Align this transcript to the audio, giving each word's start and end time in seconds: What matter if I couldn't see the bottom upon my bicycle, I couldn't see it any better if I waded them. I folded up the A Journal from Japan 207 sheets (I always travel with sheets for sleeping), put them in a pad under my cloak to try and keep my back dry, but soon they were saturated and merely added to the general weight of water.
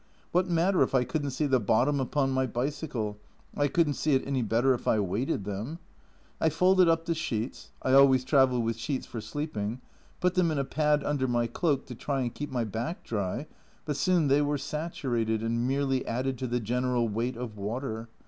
What 0.31 0.49
matter 0.49 0.81
if 0.81 0.95
I 0.95 1.03
couldn't 1.03 1.29
see 1.29 1.45
the 1.45 1.59
bottom 1.59 1.99
upon 1.99 2.31
my 2.31 2.47
bicycle, 2.47 3.19
I 3.55 3.67
couldn't 3.67 3.93
see 3.93 4.15
it 4.15 4.25
any 4.25 4.41
better 4.41 4.73
if 4.73 4.87
I 4.87 4.99
waded 4.99 5.43
them. 5.45 5.77
I 6.39 6.49
folded 6.49 6.87
up 6.87 7.05
the 7.05 7.11
A 7.11 7.13
Journal 7.13 7.49
from 7.49 7.49
Japan 7.53 7.59
207 7.59 7.65
sheets 7.67 7.71
(I 7.83 7.93
always 7.93 8.23
travel 8.23 8.61
with 8.63 8.77
sheets 8.77 9.05
for 9.05 9.21
sleeping), 9.21 9.79
put 10.19 10.33
them 10.33 10.49
in 10.49 10.57
a 10.57 10.65
pad 10.65 11.03
under 11.03 11.27
my 11.27 11.45
cloak 11.45 11.85
to 11.85 11.93
try 11.93 12.21
and 12.21 12.33
keep 12.33 12.49
my 12.49 12.63
back 12.63 13.03
dry, 13.03 13.45
but 13.85 13.95
soon 13.95 14.27
they 14.27 14.41
were 14.41 14.57
saturated 14.57 15.43
and 15.43 15.67
merely 15.67 16.03
added 16.07 16.39
to 16.39 16.47
the 16.47 16.59
general 16.59 17.07
weight 17.07 17.37
of 17.37 17.55
water. 17.55 18.09